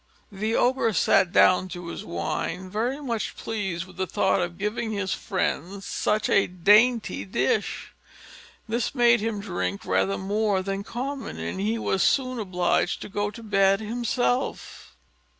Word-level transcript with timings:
The 0.31 0.55
Ogre 0.55 0.93
sat 0.93 1.31
down 1.31 1.67
to 1.67 1.89
his 1.89 2.03
wine, 2.03 2.71
very 2.71 2.99
much 2.99 3.37
pleased 3.37 3.85
with 3.85 3.97
the 3.97 4.07
thought 4.07 4.41
of 4.41 4.57
giving 4.57 4.89
his 4.91 5.13
friends 5.13 5.85
such 5.85 6.27
a 6.27 6.47
dainty 6.47 7.23
dish: 7.23 7.93
this 8.67 8.95
made 8.95 9.19
him 9.19 9.39
drink 9.39 9.85
rather 9.85 10.17
more 10.17 10.63
than 10.63 10.83
common, 10.83 11.37
and 11.37 11.59
he 11.59 11.77
was 11.77 12.01
soon 12.01 12.39
obliged 12.39 12.99
to 13.03 13.09
go 13.09 13.29
to 13.29 13.43
bed 13.43 13.79
himself. 13.79 14.95